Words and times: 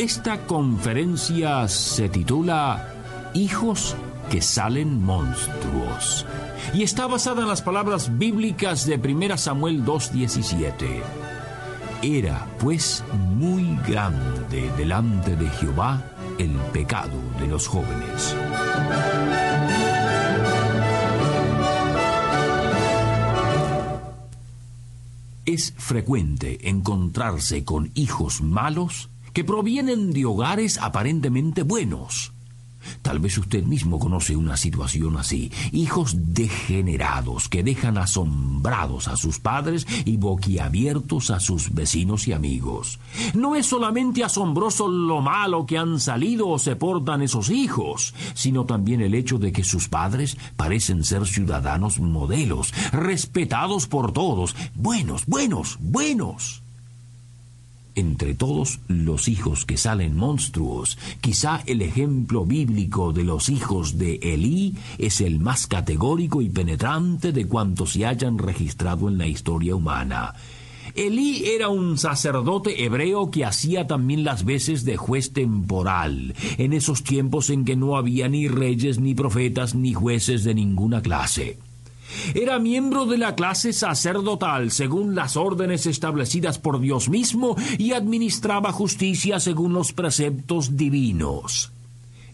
Esta 0.00 0.46
conferencia 0.46 1.68
se 1.68 2.08
titula 2.08 2.94
Hijos 3.34 3.94
que 4.30 4.40
salen 4.40 5.04
monstruos 5.04 6.24
y 6.72 6.84
está 6.84 7.06
basada 7.06 7.42
en 7.42 7.48
las 7.48 7.60
palabras 7.60 8.16
bíblicas 8.16 8.86
de 8.86 8.96
1 8.96 9.36
Samuel 9.36 9.84
2.17. 9.84 11.02
Era 12.00 12.46
pues 12.58 13.04
muy 13.36 13.76
grande 13.86 14.72
delante 14.78 15.36
de 15.36 15.50
Jehová 15.50 16.02
el 16.38 16.52
pecado 16.72 17.18
de 17.38 17.48
los 17.48 17.68
jóvenes. 17.68 18.34
Es 25.44 25.74
frecuente 25.76 26.70
encontrarse 26.70 27.66
con 27.66 27.90
hijos 27.92 28.40
malos 28.40 29.10
que 29.32 29.44
provienen 29.44 30.12
de 30.12 30.24
hogares 30.24 30.78
aparentemente 30.78 31.62
buenos. 31.62 32.32
Tal 33.02 33.18
vez 33.18 33.36
usted 33.38 33.64
mismo 33.64 33.98
conoce 33.98 34.36
una 34.36 34.56
situación 34.56 35.16
así. 35.16 35.52
Hijos 35.72 36.34
degenerados 36.34 37.48
que 37.48 37.62
dejan 37.62 37.98
asombrados 37.98 39.08
a 39.08 39.16
sus 39.16 39.38
padres 39.38 39.86
y 40.04 40.16
boquiabiertos 40.16 41.30
a 41.30 41.40
sus 41.40 41.74
vecinos 41.74 42.26
y 42.28 42.32
amigos. 42.32 42.98
No 43.34 43.56
es 43.56 43.66
solamente 43.66 44.24
asombroso 44.24 44.88
lo 44.88 45.20
malo 45.20 45.66
que 45.66 45.78
han 45.78 46.00
salido 46.00 46.48
o 46.48 46.58
se 46.58 46.76
portan 46.76 47.22
esos 47.22 47.50
hijos, 47.50 48.14
sino 48.34 48.64
también 48.64 49.00
el 49.00 49.14
hecho 49.14 49.38
de 49.38 49.52
que 49.52 49.64
sus 49.64 49.88
padres 49.88 50.36
parecen 50.56 51.04
ser 51.04 51.26
ciudadanos 51.26 52.00
modelos, 52.00 52.72
respetados 52.92 53.86
por 53.86 54.12
todos, 54.12 54.54
buenos, 54.74 55.26
buenos, 55.26 55.76
buenos 55.80 56.62
entre 57.94 58.34
todos 58.34 58.80
los 58.88 59.28
hijos 59.28 59.64
que 59.64 59.76
salen 59.76 60.16
monstruos, 60.16 60.98
quizá 61.20 61.62
el 61.66 61.82
ejemplo 61.82 62.44
bíblico 62.44 63.12
de 63.12 63.24
los 63.24 63.48
hijos 63.48 63.98
de 63.98 64.16
Elí 64.22 64.74
es 64.98 65.20
el 65.20 65.40
más 65.40 65.66
categórico 65.66 66.42
y 66.42 66.48
penetrante 66.48 67.32
de 67.32 67.46
cuantos 67.46 67.92
se 67.92 68.06
hayan 68.06 68.38
registrado 68.38 69.08
en 69.08 69.18
la 69.18 69.26
historia 69.26 69.74
humana. 69.74 70.34
Elí 70.94 71.44
era 71.46 71.68
un 71.68 71.98
sacerdote 71.98 72.84
hebreo 72.84 73.30
que 73.30 73.44
hacía 73.44 73.86
también 73.86 74.24
las 74.24 74.44
veces 74.44 74.84
de 74.84 74.96
juez 74.96 75.32
temporal, 75.32 76.34
en 76.58 76.72
esos 76.72 77.04
tiempos 77.04 77.50
en 77.50 77.64
que 77.64 77.76
no 77.76 77.96
había 77.96 78.28
ni 78.28 78.48
reyes, 78.48 78.98
ni 78.98 79.14
profetas, 79.14 79.74
ni 79.74 79.94
jueces 79.94 80.44
de 80.44 80.54
ninguna 80.54 81.00
clase. 81.00 81.58
Era 82.34 82.58
miembro 82.58 83.06
de 83.06 83.18
la 83.18 83.34
clase 83.34 83.72
sacerdotal 83.72 84.70
según 84.70 85.14
las 85.14 85.36
órdenes 85.36 85.86
establecidas 85.86 86.58
por 86.58 86.80
Dios 86.80 87.08
mismo 87.08 87.56
y 87.78 87.92
administraba 87.92 88.72
justicia 88.72 89.40
según 89.40 89.72
los 89.72 89.92
preceptos 89.92 90.76
divinos. 90.76 91.72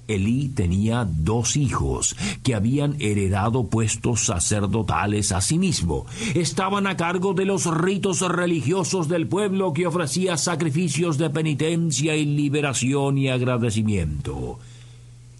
Elí 0.09 0.49
tenía 0.49 1.05
dos 1.05 1.57
hijos 1.57 2.17
que 2.45 2.55
habían 2.55 2.97
heredado 3.01 3.67
puestos 3.67 4.27
sacerdotales 4.27 5.33
a 5.33 5.41
sí 5.41 5.59
mismo. 5.59 6.07
Estaban 6.35 6.86
a 6.86 6.97
cargo 6.97 7.35
de 7.35 7.45
los 7.45 7.67
ritos 7.67 8.20
religiosos 8.20 9.09
del 9.09 9.27
pueblo 9.27 9.73
que 9.73 9.86
ofrecía 9.86 10.36
sacrificios 10.36 11.19
de 11.19 11.31
penitencia 11.31 12.15
y 12.15 12.25
liberación 12.25 13.19
y 13.19 13.29
agradecimiento. 13.31 14.61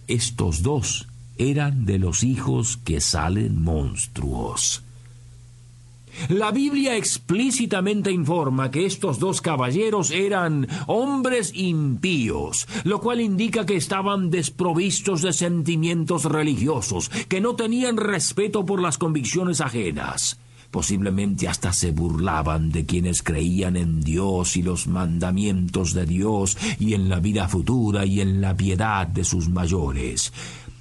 Estos 0.07 0.63
dos 0.63 1.06
eran 1.37 1.85
de 1.85 1.99
los 1.99 2.23
hijos 2.23 2.77
que 2.77 3.01
salen 3.01 3.61
monstruos. 3.61 4.83
La 6.29 6.51
Biblia 6.51 6.97
explícitamente 6.97 8.11
informa 8.11 8.71
que 8.71 8.85
estos 8.85 9.19
dos 9.19 9.39
caballeros 9.39 10.11
eran 10.11 10.67
hombres 10.87 11.51
impíos, 11.53 12.67
lo 12.83 12.99
cual 12.99 13.21
indica 13.21 13.65
que 13.65 13.75
estaban 13.75 14.31
desprovistos 14.31 15.21
de 15.21 15.31
sentimientos 15.31 16.25
religiosos, 16.25 17.09
que 17.29 17.39
no 17.39 17.55
tenían 17.55 17.97
respeto 17.97 18.65
por 18.65 18.81
las 18.81 18.97
convicciones 18.97 19.61
ajenas. 19.61 20.39
Posiblemente 20.71 21.47
hasta 21.47 21.71
se 21.71 21.91
burlaban 21.91 22.71
de 22.71 22.85
quienes 22.85 23.23
creían 23.23 23.77
en 23.77 24.01
Dios 24.01 24.57
y 24.57 24.63
los 24.63 24.87
mandamientos 24.87 25.93
de 25.93 26.05
Dios 26.05 26.57
y 26.79 26.93
en 26.93 27.07
la 27.07 27.19
vida 27.19 27.47
futura 27.47 28.05
y 28.05 28.19
en 28.19 28.41
la 28.41 28.57
piedad 28.57 29.07
de 29.07 29.23
sus 29.23 29.47
mayores. 29.47 30.33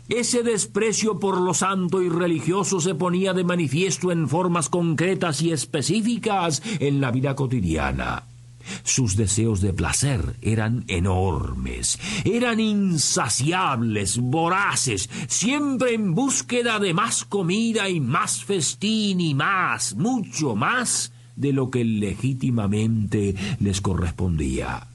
Ese 0.08 0.42
desprecio 0.42 1.18
por 1.18 1.40
lo 1.40 1.52
santo 1.52 2.00
y 2.00 2.08
religioso 2.08 2.80
se 2.80 2.94
ponía 2.94 3.32
de 3.32 3.44
manifiesto 3.44 4.12
en 4.12 4.28
formas 4.28 4.68
concretas 4.68 5.42
y 5.42 5.50
específicas 5.50 6.62
en 6.78 7.00
la 7.00 7.10
vida 7.10 7.34
cotidiana. 7.34 8.24
Sus 8.82 9.16
deseos 9.16 9.60
de 9.60 9.72
placer 9.72 10.36
eran 10.42 10.84
enormes, 10.88 11.98
eran 12.24 12.60
insaciables, 12.60 14.18
voraces, 14.18 15.08
siempre 15.28 15.94
en 15.94 16.14
búsqueda 16.14 16.78
de 16.78 16.94
más 16.94 17.24
comida 17.24 17.88
y 17.88 18.00
más 18.00 18.44
festín 18.44 19.20
y 19.20 19.34
más, 19.34 19.94
mucho 19.94 20.56
más 20.56 21.12
de 21.36 21.52
lo 21.52 21.70
que 21.70 21.84
legítimamente 21.84 23.34
les 23.60 23.80
correspondía. 23.80 24.88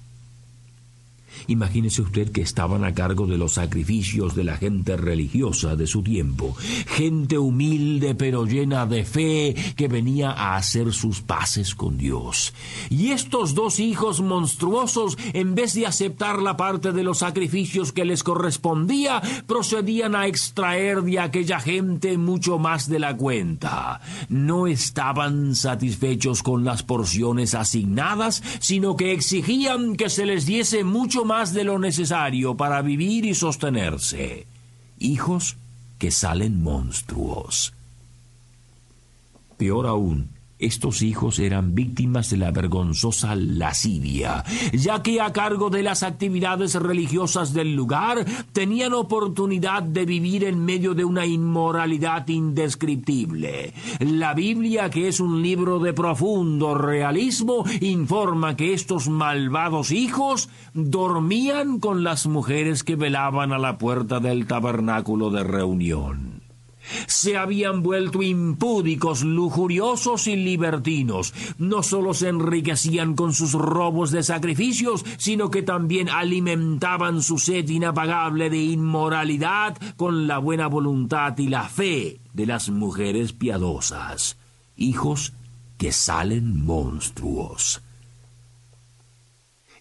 Imagínese 1.48 2.02
usted 2.02 2.32
que 2.32 2.42
estaban 2.42 2.84
a 2.84 2.94
cargo 2.94 3.28
de 3.28 3.38
los 3.38 3.54
sacrificios 3.54 4.36
de 4.36 4.44
la 4.44 4.58
gente 4.58 4.98
religiosa 4.98 5.76
de 5.76 5.88
su 5.88 6.02
tiempo, 6.04 6.56
gente 6.88 7.38
humilde 7.38 8.16
pero 8.16 8.46
llena 8.46 8.86
de 8.86 9.04
fe 9.04 9.56
que 9.76 9.88
venía 9.88 10.32
a 10.32 10.56
hacer 10.56 10.94
sus 10.94 11.22
paces 11.22 11.76
con 11.76 11.98
Dios. 11.98 12.54
Y 12.90 13.12
estos 13.12 13.56
dos 13.56 13.80
hijos 13.80 14.22
monstruosos, 14.22 15.18
en 15.34 15.56
vez 15.56 15.74
de 15.74 15.86
aceptar 15.86 16.42
la 16.42 16.58
parte 16.58 16.92
de 16.92 17.04
los 17.04 17.20
sacrificios 17.20 17.92
que 17.92 18.06
les 18.06 18.24
correspondía, 18.24 19.22
procedían 19.48 20.16
a 20.16 20.28
extraer 20.28 21.02
de 21.04 21.20
aquella 21.20 21.60
gente 21.60 22.18
mucho 22.18 22.60
más 22.60 22.90
de 22.90 23.00
la 23.00 23.16
cuenta. 23.16 24.02
No 24.30 24.68
estaban 24.68 25.56
satisfechos 25.56 26.44
con 26.44 26.64
las 26.64 26.84
porciones 26.84 27.56
asignadas, 27.56 28.44
sino 28.60 28.96
que 28.96 29.12
exigían 29.12 29.96
que 29.96 30.10
se 30.10 30.26
les 30.26 30.46
diese 30.46 30.84
mucho 30.84 31.21
más 31.26 31.54
de 31.54 31.64
lo 31.64 31.80
necesario 31.80 32.56
para 32.56 32.82
vivir 32.82 33.26
y 33.26 33.36
sostenerse. 33.36 34.48
Hijos 35.00 35.58
que 35.98 36.12
salen 36.12 36.64
monstruos. 36.64 37.74
Peor 39.58 39.88
aún, 39.88 40.30
estos 40.62 41.02
hijos 41.02 41.40
eran 41.40 41.76
víctimas 41.76 42.30
de 42.30 42.38
la 42.38 42.52
vergonzosa 42.52 43.36
lascivia, 43.36 44.44
ya 44.72 45.02
que 45.02 45.20
a 45.20 45.34
cargo 45.34 45.70
de 45.70 45.84
las 45.84 46.04
actividades 46.04 46.76
religiosas 46.76 47.54
del 47.54 47.76
lugar 47.76 48.26
tenían 48.54 48.94
oportunidad 48.94 49.84
de 49.84 50.06
vivir 50.06 50.44
en 50.44 50.64
medio 50.64 50.94
de 50.94 51.04
una 51.04 51.26
inmoralidad 51.26 52.28
indescriptible. 52.28 53.74
La 54.00 54.34
Biblia, 54.34 54.90
que 54.90 55.08
es 55.08 55.20
un 55.20 55.42
libro 55.42 55.80
de 55.80 55.94
profundo 55.94 56.76
realismo, 56.76 57.66
informa 57.82 58.56
que 58.56 58.74
estos 58.74 59.10
malvados 59.10 59.92
hijos 59.92 60.50
dormían 60.74 61.80
con 61.80 62.04
las 62.04 62.28
mujeres 62.28 62.84
que 62.84 62.96
velaban 62.96 63.52
a 63.52 63.58
la 63.58 63.78
puerta 63.78 64.20
del 64.20 64.46
tabernáculo 64.46 65.32
de 65.32 65.44
reunión 65.44 66.31
se 67.08 67.38
habían 67.38 67.84
vuelto 67.84 68.22
impúdicos, 68.22 69.24
lujuriosos 69.24 70.28
y 70.28 70.36
libertinos. 70.36 71.34
No 71.58 71.84
solo 71.84 72.14
se 72.14 72.30
enriquecían 72.30 73.16
con 73.16 73.34
sus 73.34 73.54
robos 73.54 74.12
de 74.12 74.24
sacrificios, 74.24 75.06
sino 75.18 75.50
que 75.50 75.64
también 75.64 76.10
alimentaban 76.10 77.22
su 77.22 77.38
sed 77.38 77.68
inapagable 77.70 78.50
de 78.50 78.58
inmoralidad 78.58 79.78
con 79.98 80.28
la 80.28 80.38
buena 80.38 80.68
voluntad 80.68 81.38
y 81.38 81.48
la 81.48 81.68
fe 81.68 82.22
de 82.34 82.46
las 82.46 82.70
mujeres 82.70 83.34
piadosas. 83.34 84.38
Hijos 84.76 85.34
que 85.78 85.92
salen 85.92 86.64
monstruos. 86.66 87.82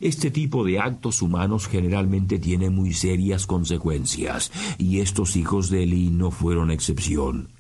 Este 0.00 0.30
tipo 0.30 0.64
de 0.64 0.80
actos 0.80 1.20
humanos 1.20 1.68
generalmente 1.68 2.38
tiene 2.38 2.70
muy 2.70 2.94
serias 2.94 3.46
consecuencias, 3.46 4.50
y 4.78 5.00
estos 5.00 5.36
hijos 5.36 5.68
de 5.68 5.82
Eli 5.82 6.08
no 6.08 6.30
fueron 6.30 6.70
excepción. 6.70 7.50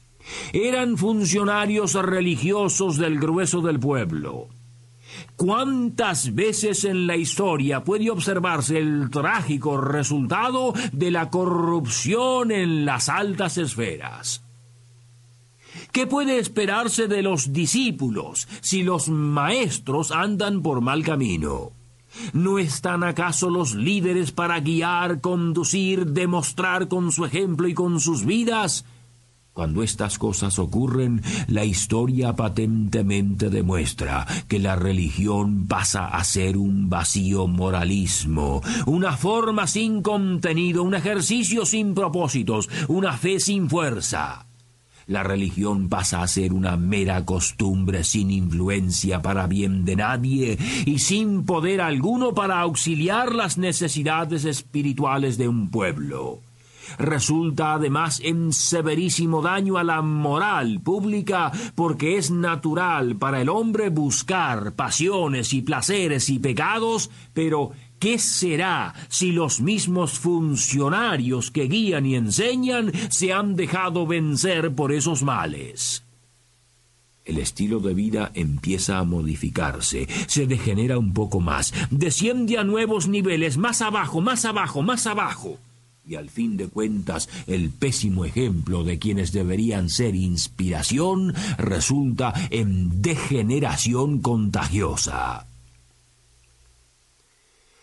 Eran 0.54 0.96
funcionarios 0.96 1.92
religiosos 1.94 2.96
del 2.96 3.18
grueso 3.18 3.60
del 3.60 3.78
pueblo. 3.78 4.48
¿Cuántas 5.36 6.34
veces 6.34 6.84
en 6.84 7.06
la 7.06 7.16
historia 7.16 7.84
puede 7.84 8.10
observarse 8.10 8.78
el 8.78 9.10
trágico 9.10 9.78
resultado 9.78 10.72
de 10.92 11.10
la 11.10 11.28
corrupción 11.28 12.52
en 12.52 12.86
las 12.86 13.10
altas 13.10 13.58
esferas? 13.58 14.42
¿Qué 15.92 16.06
puede 16.06 16.38
esperarse 16.38 17.06
de 17.06 17.22
los 17.22 17.52
discípulos 17.52 18.48
si 18.60 18.82
los 18.82 19.08
maestros 19.08 20.10
andan 20.10 20.62
por 20.62 20.80
mal 20.80 21.02
camino? 21.02 21.79
¿No 22.32 22.58
están 22.58 23.04
acaso 23.04 23.50
los 23.50 23.74
líderes 23.74 24.32
para 24.32 24.60
guiar, 24.60 25.20
conducir, 25.20 26.06
demostrar 26.06 26.88
con 26.88 27.12
su 27.12 27.24
ejemplo 27.24 27.68
y 27.68 27.74
con 27.74 28.00
sus 28.00 28.24
vidas? 28.24 28.84
Cuando 29.52 29.82
estas 29.82 30.16
cosas 30.18 30.58
ocurren, 30.58 31.22
la 31.48 31.64
historia 31.64 32.34
patentemente 32.34 33.50
demuestra 33.50 34.26
que 34.48 34.60
la 34.60 34.76
religión 34.76 35.66
pasa 35.66 36.06
a 36.06 36.22
ser 36.24 36.56
un 36.56 36.88
vacío 36.88 37.46
moralismo, 37.48 38.62
una 38.86 39.16
forma 39.16 39.66
sin 39.66 40.02
contenido, 40.02 40.84
un 40.84 40.94
ejercicio 40.94 41.66
sin 41.66 41.94
propósitos, 41.94 42.70
una 42.88 43.12
fe 43.14 43.40
sin 43.40 43.68
fuerza. 43.68 44.49
La 45.10 45.24
religión 45.24 45.88
pasa 45.88 46.22
a 46.22 46.28
ser 46.28 46.52
una 46.52 46.76
mera 46.76 47.24
costumbre 47.24 48.04
sin 48.04 48.30
influencia 48.30 49.20
para 49.20 49.48
bien 49.48 49.84
de 49.84 49.96
nadie 49.96 50.56
y 50.86 51.00
sin 51.00 51.44
poder 51.44 51.80
alguno 51.80 52.32
para 52.32 52.60
auxiliar 52.60 53.34
las 53.34 53.58
necesidades 53.58 54.44
espirituales 54.44 55.36
de 55.36 55.48
un 55.48 55.68
pueblo. 55.68 56.38
Resulta 56.96 57.74
además 57.74 58.20
en 58.22 58.52
severísimo 58.52 59.42
daño 59.42 59.78
a 59.78 59.84
la 59.84 60.00
moral 60.00 60.80
pública 60.80 61.50
porque 61.74 62.16
es 62.16 62.30
natural 62.30 63.16
para 63.16 63.40
el 63.40 63.48
hombre 63.48 63.88
buscar 63.88 64.74
pasiones 64.74 65.52
y 65.52 65.62
placeres 65.62 66.30
y 66.30 66.38
pecados, 66.38 67.10
pero 67.34 67.72
¿Qué 68.00 68.18
será 68.18 68.94
si 69.10 69.30
los 69.30 69.60
mismos 69.60 70.18
funcionarios 70.18 71.50
que 71.50 71.64
guían 71.64 72.06
y 72.06 72.14
enseñan 72.14 72.90
se 73.10 73.34
han 73.34 73.56
dejado 73.56 74.06
vencer 74.06 74.74
por 74.74 74.90
esos 74.90 75.22
males? 75.22 76.02
El 77.26 77.36
estilo 77.36 77.78
de 77.78 77.92
vida 77.92 78.30
empieza 78.32 78.98
a 78.98 79.04
modificarse, 79.04 80.08
se 80.28 80.46
degenera 80.46 80.96
un 80.96 81.12
poco 81.12 81.40
más, 81.40 81.74
desciende 81.90 82.56
a 82.56 82.64
nuevos 82.64 83.06
niveles, 83.06 83.58
más 83.58 83.82
abajo, 83.82 84.22
más 84.22 84.46
abajo, 84.46 84.80
más 84.80 85.06
abajo. 85.06 85.58
Y 86.08 86.14
al 86.14 86.30
fin 86.30 86.56
de 86.56 86.68
cuentas, 86.68 87.28
el 87.46 87.68
pésimo 87.68 88.24
ejemplo 88.24 88.82
de 88.82 88.98
quienes 88.98 89.30
deberían 89.30 89.90
ser 89.90 90.14
inspiración 90.14 91.34
resulta 91.58 92.32
en 92.48 93.02
degeneración 93.02 94.20
contagiosa 94.20 95.46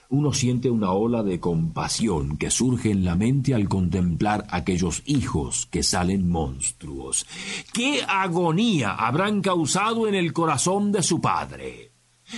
uno 0.10 0.34
siente 0.34 0.70
una 0.70 0.92
ola 0.92 1.24
de 1.24 1.40
compasión 1.40 2.38
que 2.38 2.50
surge 2.50 2.92
en 2.92 3.04
la 3.04 3.16
mente 3.16 3.54
al 3.54 3.68
contemplar 3.68 4.46
aquellos 4.50 5.04
hijos 5.06 5.68
que 5.68 5.84
salen 5.84 6.30
monstruos. 6.30 7.26
¿Qué 7.74 8.02
agonía 8.08 8.94
habrán 8.94 9.42
causado 9.42 10.08
en 10.08 10.16
el 10.16 10.32
corazón 10.34 10.92
de 10.92 11.04
su 11.04 11.20
padre? 11.20 11.92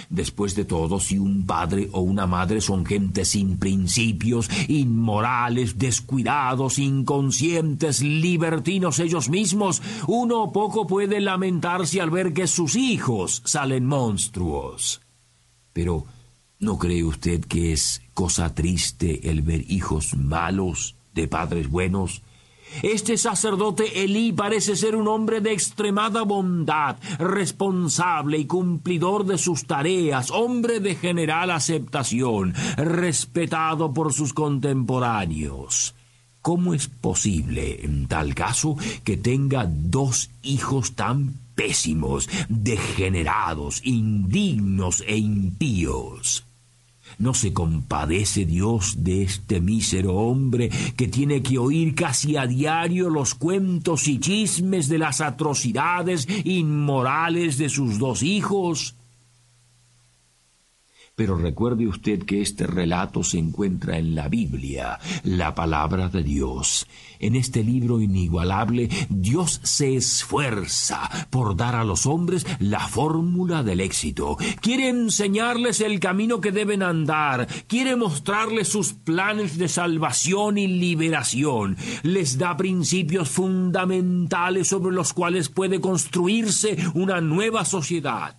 Después 0.10 0.56
de 0.56 0.66
todo, 0.66 1.00
si 1.00 1.18
un 1.18 1.48
padre 1.48 1.90
o 1.92 2.02
una 2.02 2.28
madre 2.28 2.62
son 2.62 2.86
gente 2.86 3.26
sin 3.26 3.58
principios, 3.58 4.50
inmorales, 4.68 5.80
descuidados, 5.80 6.78
inconscientes, 6.78 8.04
libertinos 8.04 9.00
ellos 9.00 9.30
mismos, 9.30 9.82
uno 10.08 10.52
poco 10.52 10.86
puede 10.86 11.20
lamentarse 11.20 12.02
al 12.02 12.12
ver 12.12 12.34
que 12.34 12.46
sus 12.46 12.76
hijos 12.76 13.42
salen 13.46 13.88
monstruos. 13.88 15.02
Pero, 15.74 16.06
¿No 16.62 16.78
cree 16.78 17.06
usted 17.06 17.40
que 17.46 17.72
es 17.72 18.02
cosa 18.14 18.54
triste 18.54 19.30
el 19.30 19.44
ver 19.44 19.72
hijos 19.72 20.18
malos 20.18 20.98
de 21.14 21.26
padres 21.30 21.70
buenos? 21.70 22.22
Este 22.84 23.18
sacerdote 23.18 24.04
Elí 24.04 24.34
parece 24.34 24.76
ser 24.76 24.98
un 24.98 25.08
hombre 25.08 25.40
de 25.40 25.54
extremada 25.54 26.24
bondad, 26.24 26.98
responsable 27.18 28.40
y 28.40 28.46
cumplidor 28.46 29.26
de 29.26 29.38
sus 29.38 29.68
tareas, 29.68 30.32
hombre 30.32 30.82
de 30.82 30.96
general 30.96 31.52
aceptación, 31.52 32.54
respetado 32.76 33.94
por 33.94 34.12
sus 34.12 34.34
contemporáneos. 34.34 35.96
¿Cómo 36.42 36.74
es 36.74 36.90
posible, 36.90 37.86
en 37.86 38.08
tal 38.08 38.36
caso, 38.36 38.76
que 39.06 39.16
tenga 39.16 39.66
dos 39.66 40.30
hijos 40.44 40.92
tan 40.92 41.36
pésimos, 41.56 42.28
degenerados, 42.50 43.80
indignos 43.86 45.06
e 45.08 45.18
impíos? 45.18 46.49
¿No 47.20 47.34
se 47.34 47.52
compadece 47.52 48.46
Dios 48.46 49.04
de 49.04 49.24
este 49.24 49.60
mísero 49.60 50.16
hombre 50.16 50.70
que 50.96 51.10
tiene 51.10 51.44
que 51.44 51.58
oír 51.58 51.94
casi 51.94 52.38
a 52.38 52.48
diario 52.48 53.10
los 53.10 53.36
cuentos 53.36 54.08
y 54.08 54.20
chismes 54.20 54.88
de 54.88 55.00
las 55.00 55.20
atrocidades 55.20 56.26
inmorales 56.46 57.58
de 57.58 57.68
sus 57.68 58.00
dos 58.00 58.24
hijos? 58.24 58.96
Pero 61.20 61.36
recuerde 61.36 61.86
usted 61.86 62.24
que 62.24 62.42
este 62.42 62.66
relato 62.66 63.26
se 63.26 63.40
encuentra 63.40 63.98
en 63.98 64.16
la 64.16 64.30
Biblia, 64.30 65.00
la 65.26 65.54
palabra 65.54 66.08
de 66.08 66.24
Dios. 66.24 66.88
En 67.20 67.36
este 67.36 67.62
libro 67.62 68.00
inigualable, 68.00 68.88
Dios 69.10 69.60
se 69.62 69.98
esfuerza 69.98 71.10
por 71.30 71.58
dar 71.58 71.76
a 71.76 71.84
los 71.84 72.06
hombres 72.06 72.48
la 72.60 72.80
fórmula 72.80 73.64
del 73.64 73.82
éxito. 73.82 74.38
Quiere 74.62 74.88
enseñarles 74.88 75.82
el 75.82 76.00
camino 76.00 76.40
que 76.40 76.54
deben 76.54 76.84
andar, 76.84 77.50
quiere 77.68 77.98
mostrarles 77.98 78.70
sus 78.70 78.94
planes 78.94 79.58
de 79.58 79.68
salvación 79.68 80.58
y 80.58 80.68
liberación. 80.68 81.76
Les 82.02 82.38
da 82.38 82.56
principios 82.56 83.28
fundamentales 83.28 84.70
sobre 84.70 84.96
los 84.96 85.12
cuales 85.12 85.50
puede 85.50 85.82
construirse 85.82 86.78
una 86.94 87.20
nueva 87.20 87.66
sociedad. 87.66 88.38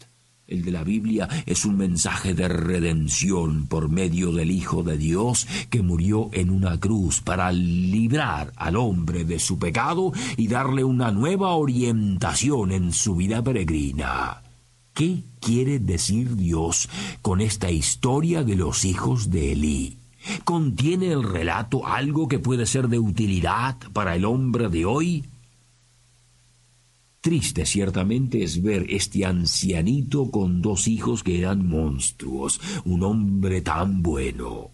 El 0.51 0.65
de 0.65 0.73
la 0.73 0.83
Biblia 0.83 1.29
es 1.47 1.65
un 1.65 1.77
mensaje 1.77 2.35
de 2.35 2.49
redención 2.49 3.69
por 3.69 3.89
medio 3.89 4.33
del 4.33 4.51
Hijo 4.51 4.83
de 4.83 4.99
Dios 4.99 5.47
que 5.71 5.81
murió 5.81 6.29
en 6.33 6.51
una 6.51 6.81
cruz 6.81 7.21
para 7.21 7.53
librar 7.53 8.53
al 8.57 8.75
hombre 8.75 9.25
de 9.25 9.39
su 9.39 9.61
pecado 9.61 10.13
y 10.37 10.49
darle 10.49 10.83
una 10.83 11.13
nueva 11.13 11.55
orientación 11.55 12.73
en 12.73 12.93
su 12.93 13.15
vida 13.15 13.45
peregrina. 13.45 14.43
¿Qué 14.93 15.23
quiere 15.39 15.79
decir 15.79 16.35
Dios 16.35 16.89
con 17.23 17.41
esta 17.41 17.71
historia 17.71 18.43
de 18.43 18.57
los 18.57 18.85
hijos 18.85 19.31
de 19.31 19.53
Elí? 19.53 19.99
¿Contiene 20.43 21.13
el 21.13 21.23
relato 21.23 21.87
algo 21.87 22.27
que 22.27 22.41
puede 22.41 22.67
ser 22.67 22.89
de 22.89 22.99
utilidad 22.99 23.77
para 23.93 24.17
el 24.17 24.25
hombre 24.25 24.69
de 24.69 24.85
hoy? 24.85 25.25
Triste 27.21 27.67
ciertamente 27.67 28.43
es 28.43 28.63
ver 28.63 28.87
este 28.89 29.27
ancianito 29.27 30.31
con 30.31 30.63
dos 30.63 30.89
hijos 30.89 31.23
que 31.23 31.39
eran 31.39 31.69
monstruos, 31.69 32.59
un 32.87 33.03
hombre 33.03 33.61
tan 33.61 34.03
bueno. 34.03 34.71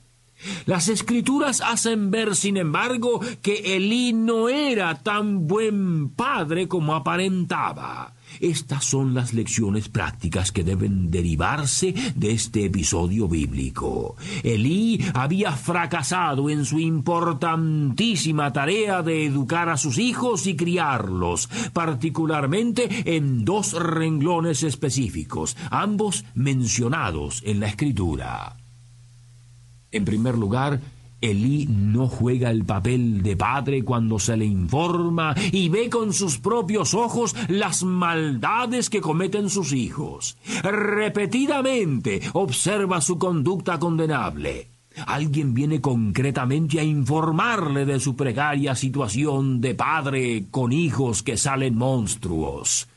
Las 0.65 0.89
escrituras 0.89 1.61
hacen 1.61 2.13
ver, 2.13 2.37
sin 2.37 2.57
embargo, 2.57 3.21
que 3.43 3.77
Elí 3.77 4.13
no 4.13 4.49
era 4.49 5.03
tan 5.03 5.49
buen 5.49 6.11
padre 6.11 6.69
como 6.69 6.95
aparentaba. 6.95 8.16
Estas 8.41 8.85
son 8.85 9.15
las 9.15 9.33
lecciones 9.33 9.89
prácticas 9.89 10.53
que 10.53 10.65
deben 10.65 11.11
derivarse 11.11 11.95
de 12.15 12.33
este 12.33 12.65
episodio 12.65 13.29
bíblico. 13.29 14.17
Elí 14.43 15.05
había 15.15 15.53
fracasado 15.53 16.51
en 16.51 16.65
su 16.65 16.79
importantísima 16.79 18.53
tarea 18.53 19.03
de 19.03 19.27
educar 19.27 19.69
a 19.69 19.77
sus 19.77 19.99
hijos 19.99 20.47
y 20.47 20.57
criarlos, 20.57 21.49
particularmente 21.73 23.17
en 23.17 23.45
dos 23.45 23.73
renglones 23.73 24.63
específicos, 24.63 25.57
ambos 25.71 26.25
mencionados 26.35 27.43
en 27.45 27.61
la 27.61 27.69
escritura. 27.69 28.57
En 29.93 30.05
primer 30.05 30.37
lugar, 30.37 30.81
Elí 31.21 31.67
no 31.67 32.09
juega 32.09 32.51
el 32.51 32.65
papel 32.65 33.23
de 33.23 33.37
padre 33.37 33.83
cuando 33.83 34.19
se 34.19 34.37
le 34.37 34.45
informa 34.45 35.35
y 35.51 35.69
ve 35.71 35.89
con 35.89 36.13
sus 36.13 36.39
propios 36.39 36.93
ojos 36.93 37.35
las 37.49 37.83
maldades 37.85 38.91
que 38.91 39.01
cometen 39.01 39.49
sus 39.49 39.73
hijos. 39.73 40.37
Repetidamente 40.63 42.21
observa 42.35 43.01
su 43.01 43.19
conducta 43.19 43.79
condenable. 43.79 44.69
Alguien 45.07 45.53
viene 45.53 45.81
concretamente 45.81 46.81
a 46.81 46.85
informarle 46.85 47.85
de 47.85 48.01
su 48.01 48.17
precaria 48.17 48.75
situación 48.75 49.61
de 49.61 49.75
padre 49.75 50.47
con 50.51 50.73
hijos 50.73 51.23
que 51.23 51.37
salen 51.37 51.77
monstruos. 51.77 52.89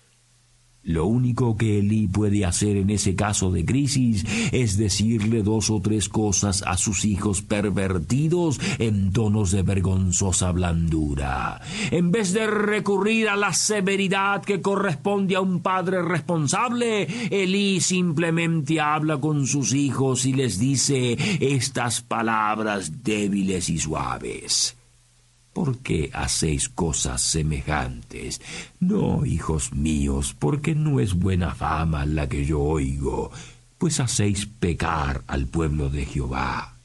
Lo 0.90 1.06
único 1.06 1.56
que 1.56 1.78
Elí 1.78 2.08
puede 2.08 2.46
hacer 2.46 2.76
en 2.76 2.90
ese 2.90 3.16
caso 3.16 3.52
de 3.52 3.64
crisis 3.64 4.26
es 4.52 4.76
decirle 4.76 5.44
dos 5.44 5.70
o 5.70 5.80
tres 5.82 6.10
cosas 6.10 6.64
a 6.66 6.78
sus 6.78 7.06
hijos 7.06 7.44
pervertidos 7.44 8.60
en 8.80 9.14
tonos 9.14 9.52
de 9.52 9.62
vergonzosa 9.62 10.52
blandura. 10.52 11.62
En 11.92 12.10
vez 12.10 12.34
de 12.34 12.48
recurrir 12.48 13.30
a 13.30 13.36
la 13.36 13.54
severidad 13.54 14.42
que 14.42 14.62
corresponde 14.62 15.36
a 15.36 15.42
un 15.42 15.60
padre 15.60 16.02
responsable, 16.02 17.04
Elí 17.30 17.82
simplemente 17.82 18.80
habla 18.80 19.18
con 19.18 19.46
sus 19.46 19.74
hijos 19.76 20.26
y 20.26 20.34
les 20.34 20.58
dice 20.58 21.16
estas 21.40 22.02
palabras 22.02 23.04
débiles 23.04 23.70
y 23.70 23.78
suaves. 23.78 24.79
¿Por 25.60 25.80
qué 25.80 26.10
hacéis 26.14 26.70
cosas 26.70 27.22
semejantes? 27.22 28.40
No, 28.80 29.26
hijos 29.26 29.74
míos, 29.74 30.34
porque 30.40 30.74
no 30.74 31.02
es 31.02 31.16
buena 31.16 31.54
fama 31.54 32.06
la 32.06 32.30
que 32.30 32.46
yo 32.46 32.62
oigo, 32.62 33.30
pues 33.78 34.00
hacéis 34.00 34.46
pecar 34.46 35.22
al 35.28 35.48
pueblo 35.48 35.90
de 35.90 36.06
Jehová. 36.06 36.78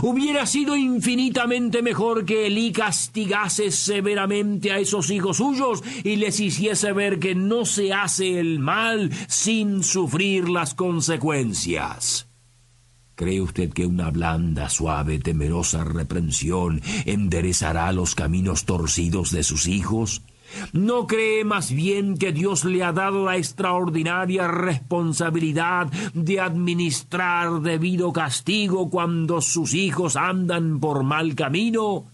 Hubiera 0.00 0.46
sido 0.46 0.76
infinitamente 0.76 1.82
mejor 1.82 2.24
que 2.24 2.46
Elí 2.46 2.72
castigase 2.72 3.70
severamente 3.70 4.72
a 4.72 4.78
esos 4.78 5.10
hijos 5.10 5.36
suyos 5.36 5.84
y 6.04 6.16
les 6.16 6.40
hiciese 6.40 6.94
ver 6.94 7.18
que 7.18 7.34
no 7.34 7.66
se 7.66 7.92
hace 7.92 8.40
el 8.40 8.60
mal 8.60 9.10
sin 9.28 9.82
sufrir 9.82 10.48
las 10.48 10.72
consecuencias. 10.72 12.31
¿Cree 13.14 13.40
usted 13.40 13.72
que 13.72 13.86
una 13.86 14.10
blanda, 14.10 14.68
suave, 14.68 15.18
temerosa 15.18 15.84
reprensión 15.84 16.80
enderezará 17.04 17.92
los 17.92 18.14
caminos 18.14 18.64
torcidos 18.64 19.30
de 19.32 19.42
sus 19.42 19.66
hijos? 19.66 20.22
¿No 20.72 21.06
cree 21.06 21.44
más 21.44 21.72
bien 21.72 22.16
que 22.16 22.32
Dios 22.32 22.64
le 22.64 22.82
ha 22.82 22.92
dado 22.92 23.24
la 23.24 23.36
extraordinaria 23.36 24.48
responsabilidad 24.48 25.86
de 26.14 26.40
administrar 26.40 27.60
debido 27.60 28.12
castigo 28.12 28.90
cuando 28.90 29.40
sus 29.40 29.74
hijos 29.74 30.16
andan 30.16 30.80
por 30.80 31.02
mal 31.02 31.34
camino? 31.34 32.06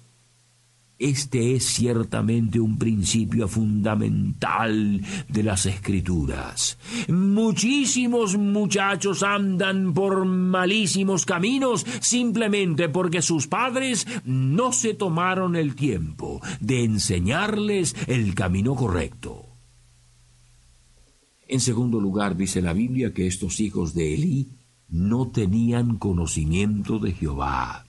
Este 0.99 1.55
es 1.55 1.65
ciertamente 1.65 2.59
un 2.59 2.77
principio 2.77 3.47
fundamental 3.47 5.01
de 5.29 5.43
las 5.45 5.65
escrituras. 5.67 6.77
Muchísimos 7.09 8.37
muchachos 8.37 9.23
andan 9.23 9.95
por 9.95 10.25
malísimos 10.25 11.25
caminos 11.25 11.87
simplemente 12.01 12.89
porque 12.89 13.23
sus 13.23 13.47
padres 13.47 14.09
no 14.25 14.73
se 14.73 14.95
tomaron 14.95 15.55
el 15.55 15.77
tiempo 15.77 16.41
de 16.59 16.83
enseñarles 16.83 17.95
el 18.09 18.35
camino 18.35 18.75
correcto. 18.75 19.47
En 21.47 21.61
segundo 21.61 22.01
lugar, 22.01 22.37
dice 22.37 22.61
la 22.61 22.73
Biblia 22.73 23.15
que 23.15 23.29
estos 23.29 23.61
hijos 23.61 23.95
de 23.95 24.15
Elí 24.15 24.49
no 24.89 25.29
tenían 25.29 25.97
conocimiento 25.97 26.99
de 26.99 27.13
Jehová. 27.13 27.88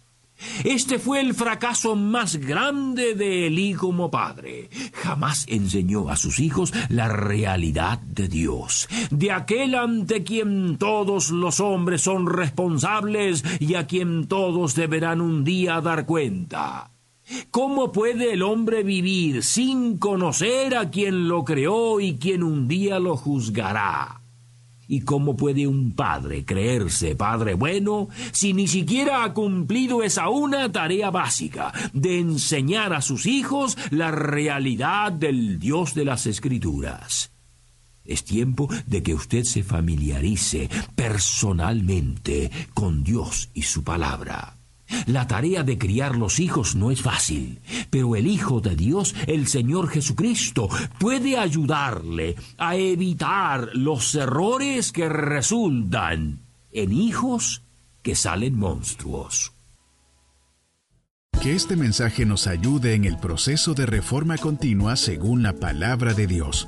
Este 0.63 1.00
fue 1.00 1.22
el 1.22 1.34
fracaso 1.34 1.96
más 1.96 2.38
grande 2.38 3.15
de 3.15 3.48
Elí 3.48 3.74
como 3.74 4.10
padre. 4.10 4.69
Jamás 4.93 5.46
enseñó 5.48 6.10
a 6.10 6.15
sus 6.15 6.39
hijos 6.39 6.74
la 6.89 7.08
realidad 7.10 8.00
de 8.00 8.27
Dios, 8.27 8.88
de 9.12 9.31
aquel 9.31 9.75
ante 9.75 10.24
quien 10.24 10.77
todos 10.77 11.29
los 11.29 11.60
hombres 11.60 12.01
son 12.01 12.27
responsables 12.27 13.43
y 13.60 13.75
a 13.75 13.88
quien 13.88 14.27
todos 14.27 14.75
deberán 14.75 15.22
un 15.22 15.43
día 15.43 15.81
dar 15.81 16.05
cuenta. 16.05 16.91
¿Cómo 17.51 17.91
puede 17.91 18.34
el 18.34 18.41
hombre 18.41 18.84
vivir 18.84 19.43
sin 19.43 19.98
conocer 19.98 20.75
a 20.75 20.89
quien 20.89 21.27
lo 21.27 21.43
creó 21.43 22.00
y 22.00 22.17
quien 22.17 22.43
un 22.43 22.67
día 22.67 23.00
lo 23.00 23.15
juzgará? 23.15 24.18
¿Y 24.91 25.01
cómo 25.01 25.38
puede 25.38 25.67
un 25.67 25.91
padre 25.91 26.43
creerse 26.46 27.15
padre 27.15 27.53
bueno 27.53 28.10
si 28.31 28.53
ni 28.53 28.67
siquiera 28.67 29.24
ha 29.24 29.36
cumplido 29.36 30.01
esa 30.01 30.29
una 30.29 30.72
tarea 30.72 31.12
básica 31.12 31.72
de 31.93 32.17
enseñar 32.17 32.93
a 32.93 33.01
sus 33.01 33.27
hijos 33.27 33.77
la 33.91 34.10
realidad 34.10 35.12
del 35.12 35.60
Dios 35.60 35.93
de 35.93 36.05
las 36.05 36.25
Escrituras? 36.25 37.31
Es 38.03 38.24
tiempo 38.24 38.67
de 38.88 39.03
que 39.03 39.13
usted 39.13 39.43
se 39.43 39.62
familiarice 39.62 40.67
personalmente 40.96 42.50
con 42.74 43.03
Dios 43.03 43.51
y 43.53 43.62
su 43.62 43.84
palabra. 43.84 44.59
La 45.05 45.27
tarea 45.27 45.63
de 45.63 45.77
criar 45.77 46.15
los 46.15 46.39
hijos 46.39 46.75
no 46.75 46.91
es 46.91 47.01
fácil, 47.01 47.60
pero 47.89 48.15
el 48.15 48.27
Hijo 48.27 48.62
de 48.62 48.75
Dios, 48.75 49.15
el 49.27 49.48
Señor 49.48 49.89
Jesucristo, 49.89 50.69
puede 51.00 51.38
ayudarle 51.38 52.36
a 52.58 52.75
evitar 52.75 53.69
los 53.74 54.15
errores 54.15 54.91
que 54.91 55.10
resultan 55.10 56.39
en 56.72 56.93
hijos 56.93 57.63
que 58.01 58.15
salen 58.15 58.58
monstruos. 58.58 59.53
Que 61.41 61.55
este 61.55 61.75
mensaje 61.75 62.25
nos 62.25 62.48
ayude 62.48 62.96
en 62.96 63.05
el 63.05 63.17
proceso 63.17 63.74
de 63.74 63.86
reforma 63.86 64.38
continua 64.38 64.96
según 64.98 65.41
la 65.41 65.53
palabra 65.53 66.13
de 66.13 66.27
Dios. 66.27 66.67